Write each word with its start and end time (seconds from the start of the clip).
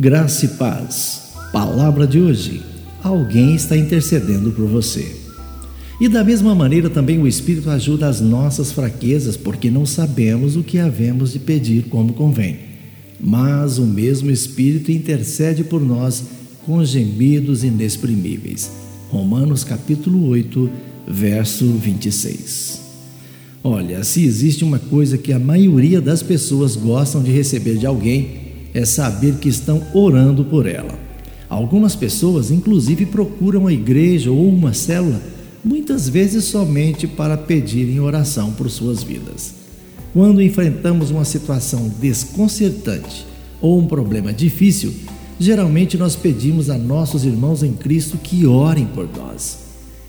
Graça 0.00 0.44
e 0.44 0.48
paz. 0.50 1.32
Palavra 1.52 2.06
de 2.06 2.20
hoje. 2.20 2.62
Alguém 3.02 3.56
está 3.56 3.76
intercedendo 3.76 4.52
por 4.52 4.68
você. 4.68 5.16
E 6.00 6.08
da 6.08 6.22
mesma 6.22 6.54
maneira 6.54 6.88
também 6.88 7.18
o 7.18 7.26
Espírito 7.26 7.68
ajuda 7.68 8.06
as 8.06 8.20
nossas 8.20 8.70
fraquezas, 8.70 9.36
porque 9.36 9.72
não 9.72 9.84
sabemos 9.84 10.54
o 10.54 10.62
que 10.62 10.78
havemos 10.78 11.32
de 11.32 11.40
pedir 11.40 11.86
como 11.88 12.12
convém. 12.12 12.58
Mas 13.18 13.78
o 13.78 13.86
mesmo 13.86 14.30
Espírito 14.30 14.92
intercede 14.92 15.64
por 15.64 15.84
nós 15.84 16.22
com 16.64 16.84
gemidos 16.84 17.64
inexprimíveis. 17.64 18.70
Romanos 19.10 19.64
capítulo 19.64 20.28
8, 20.28 20.70
verso 21.08 21.66
26. 21.72 22.82
Olha, 23.64 24.04
se 24.04 24.24
existe 24.24 24.62
uma 24.62 24.78
coisa 24.78 25.18
que 25.18 25.32
a 25.32 25.40
maioria 25.40 26.00
das 26.00 26.22
pessoas 26.22 26.76
gostam 26.76 27.20
de 27.20 27.32
receber 27.32 27.78
de 27.78 27.84
alguém, 27.84 28.47
é 28.74 28.84
saber 28.84 29.36
que 29.36 29.48
estão 29.48 29.82
orando 29.94 30.44
por 30.44 30.66
ela. 30.66 30.98
Algumas 31.48 31.96
pessoas, 31.96 32.50
inclusive, 32.50 33.06
procuram 33.06 33.66
a 33.66 33.72
igreja 33.72 34.30
ou 34.30 34.48
uma 34.48 34.74
célula, 34.74 35.20
muitas 35.64 36.08
vezes 36.08 36.44
somente 36.44 37.06
para 37.06 37.36
pedirem 37.36 38.00
oração 38.00 38.52
por 38.52 38.70
suas 38.70 39.02
vidas. 39.02 39.54
Quando 40.12 40.42
enfrentamos 40.42 41.10
uma 41.10 41.24
situação 41.24 41.90
desconcertante 42.00 43.26
ou 43.60 43.78
um 43.78 43.86
problema 43.86 44.32
difícil, 44.32 44.92
geralmente 45.38 45.96
nós 45.96 46.16
pedimos 46.16 46.70
a 46.70 46.76
nossos 46.76 47.24
irmãos 47.24 47.62
em 47.62 47.72
Cristo 47.72 48.18
que 48.18 48.46
orem 48.46 48.86
por 48.86 49.08
nós. 49.16 49.58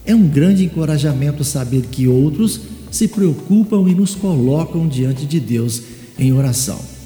É 0.04 0.14
um 0.14 0.26
grande 0.26 0.64
encorajamento 0.64 1.44
saber 1.44 1.82
que 1.90 2.08
outros 2.08 2.60
se 2.90 3.06
preocupam 3.06 3.88
e 3.88 3.94
nos 3.94 4.14
colocam 4.14 4.88
diante 4.88 5.24
de 5.24 5.38
Deus 5.38 5.82
em 6.18 6.32
oração. 6.32 6.99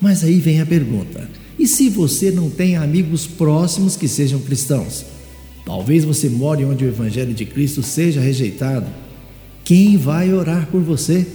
Mas 0.00 0.24
aí 0.24 0.40
vem 0.40 0.60
a 0.60 0.66
pergunta: 0.66 1.28
e 1.58 1.66
se 1.66 1.88
você 1.88 2.30
não 2.30 2.48
tem 2.48 2.76
amigos 2.76 3.26
próximos 3.26 3.96
que 3.96 4.08
sejam 4.08 4.40
cristãos? 4.40 5.04
Talvez 5.64 6.04
você 6.04 6.28
more 6.28 6.64
onde 6.64 6.84
o 6.84 6.88
Evangelho 6.88 7.34
de 7.34 7.44
Cristo 7.44 7.82
seja 7.82 8.20
rejeitado. 8.20 8.86
Quem 9.62 9.96
vai 9.96 10.32
orar 10.32 10.66
por 10.68 10.80
você? 10.80 11.26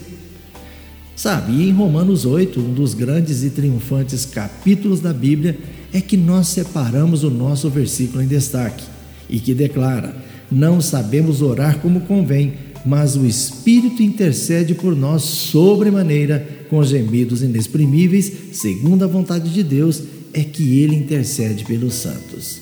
Sabe, 1.15 1.63
em 1.63 1.71
Romanos 1.71 2.25
8, 2.25 2.59
um 2.59 2.73
dos 2.73 2.93
grandes 2.93 3.43
e 3.43 3.49
triunfantes 3.49 4.25
capítulos 4.25 4.99
da 4.99 5.13
Bíblia, 5.13 5.57
é 5.93 6.01
que 6.01 6.17
nós 6.17 6.47
separamos 6.47 7.23
o 7.23 7.29
nosso 7.29 7.69
versículo 7.69 8.21
em 8.21 8.27
destaque 8.27 8.83
e 9.29 9.39
que 9.39 9.53
declara: 9.53 10.15
Não 10.51 10.81
sabemos 10.81 11.41
orar 11.41 11.79
como 11.79 12.01
convém, 12.01 12.55
mas 12.85 13.15
o 13.15 13.25
Espírito 13.25 14.03
intercede 14.03 14.75
por 14.75 14.95
nós 14.95 15.23
sobremaneira 15.23 16.65
com 16.69 16.83
gemidos 16.83 17.41
inexprimíveis, 17.41 18.31
segundo 18.53 19.03
a 19.03 19.07
vontade 19.07 19.49
de 19.49 19.63
Deus, 19.63 20.03
é 20.33 20.43
que 20.43 20.79
ele 20.79 20.95
intercede 20.95 21.63
pelos 21.63 21.95
santos. 21.95 22.59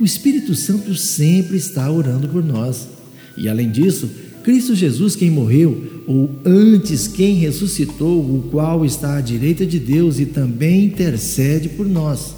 O 0.00 0.04
Espírito 0.04 0.54
Santo 0.54 0.94
sempre 0.94 1.56
está 1.56 1.90
orando 1.90 2.28
por 2.28 2.44
nós. 2.44 2.88
E 3.36 3.48
além 3.48 3.70
disso, 3.70 4.08
Cristo 4.44 4.74
Jesus, 4.74 5.16
quem 5.16 5.30
morreu, 5.30 6.02
ou 6.06 6.30
antes 6.44 7.08
quem 7.08 7.34
ressuscitou, 7.34 8.20
o 8.20 8.48
qual 8.50 8.84
está 8.84 9.16
à 9.16 9.20
direita 9.20 9.66
de 9.66 9.78
Deus 9.78 10.18
e 10.20 10.26
também 10.26 10.86
intercede 10.86 11.68
por 11.68 11.86
nós. 11.86 12.34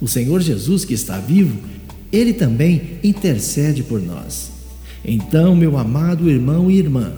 O 0.00 0.08
Senhor 0.08 0.40
Jesus, 0.40 0.84
que 0.84 0.94
está 0.94 1.18
vivo, 1.18 1.56
ele 2.10 2.32
também 2.32 2.98
intercede 3.04 3.82
por 3.82 4.00
nós. 4.02 4.51
Então, 5.04 5.56
meu 5.56 5.76
amado 5.76 6.30
irmão 6.30 6.70
e 6.70 6.78
irmã, 6.78 7.12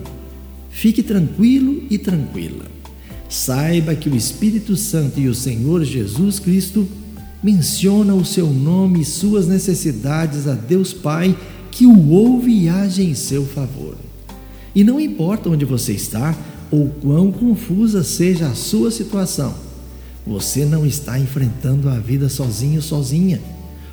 fique 0.71 1.03
tranquilo 1.03 1.83
e 1.91 1.99
tranquila. 1.99 2.65
Saiba 3.29 3.95
que 3.95 4.09
o 4.09 4.17
Espírito 4.17 4.77
Santo 4.77 5.21
e 5.21 5.29
o 5.29 5.35
Senhor 5.35 5.85
Jesus 5.85 6.39
Cristo 6.39 6.89
mencionam 7.43 8.17
o 8.17 8.25
seu 8.25 8.47
nome 8.49 9.03
e 9.03 9.05
suas 9.05 9.47
necessidades 9.47 10.49
a 10.49 10.55
Deus 10.55 10.95
Pai, 10.95 11.37
que 11.71 11.85
o 11.85 12.11
ouve 12.11 12.51
e 12.51 12.69
age 12.69 13.03
em 13.03 13.15
seu 13.15 13.45
favor. 13.45 13.97
E 14.75 14.83
não 14.83 14.99
importa 15.01 15.51
onde 15.51 15.65
você 15.65 15.93
está 15.93 16.35
ou 16.71 16.89
quão 16.89 17.31
confusa 17.31 18.03
seja 18.03 18.47
a 18.47 18.55
sua 18.55 18.91
situação, 18.91 19.55
você 20.27 20.65
não 20.65 20.87
está 20.87 21.19
enfrentando 21.19 21.89
a 21.89 21.99
vida 21.99 22.29
sozinho, 22.29 22.81
sozinha. 22.81 23.41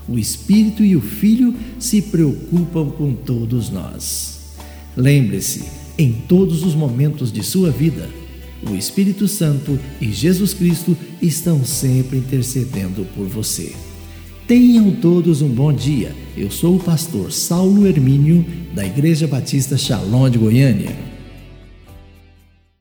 O 0.08 0.18
Espírito 0.18 0.84
e 0.84 0.96
o 0.96 1.02
Filho 1.02 1.54
se 1.80 2.02
preocupam 2.02 2.90
com 2.90 3.14
todos 3.14 3.70
nós. 3.70 4.56
Lembre-se, 4.96 5.64
em 5.98 6.12
todos 6.28 6.64
os 6.64 6.76
momentos 6.76 7.32
de 7.32 7.44
sua 7.44 7.72
vida, 7.72 8.10
o 8.70 8.76
Espírito 8.76 9.28
Santo 9.28 9.80
e 10.00 10.12
Jesus 10.12 10.54
Cristo 10.54 10.98
estão 11.22 11.64
sempre 11.66 12.18
intercedendo 12.18 13.06
por 13.16 13.28
você. 13.28 13.74
Tenham 14.48 14.92
todos 14.92 15.42
um 15.42 15.48
bom 15.48 15.72
dia. 15.72 16.14
Eu 16.36 16.52
sou 16.52 16.76
o 16.76 16.80
pastor 16.80 17.32
Saulo 17.32 17.88
Hermínio, 17.88 18.46
da 18.74 18.86
Igreja 18.86 19.28
Batista 19.28 19.78
Shalom 19.78 20.30
de 20.30 20.38
Goiânia. 20.38 21.11